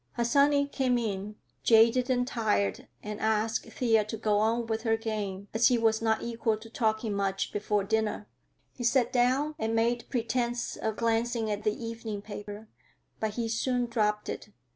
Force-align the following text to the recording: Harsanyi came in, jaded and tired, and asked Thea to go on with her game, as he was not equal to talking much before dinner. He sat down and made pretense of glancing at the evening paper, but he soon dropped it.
Harsanyi 0.17 0.65
came 0.71 0.97
in, 0.97 1.35
jaded 1.61 2.09
and 2.09 2.25
tired, 2.27 2.87
and 3.03 3.19
asked 3.19 3.67
Thea 3.71 4.03
to 4.05 4.17
go 4.17 4.39
on 4.39 4.65
with 4.65 4.81
her 4.81 4.97
game, 4.97 5.47
as 5.53 5.67
he 5.67 5.77
was 5.77 6.01
not 6.01 6.23
equal 6.23 6.57
to 6.57 6.71
talking 6.71 7.13
much 7.13 7.53
before 7.53 7.83
dinner. 7.83 8.27
He 8.73 8.83
sat 8.83 9.13
down 9.13 9.53
and 9.59 9.75
made 9.75 10.09
pretense 10.09 10.75
of 10.75 10.95
glancing 10.95 11.51
at 11.51 11.63
the 11.63 11.85
evening 11.85 12.23
paper, 12.23 12.67
but 13.19 13.35
he 13.35 13.47
soon 13.47 13.85
dropped 13.85 14.27
it. 14.27 14.49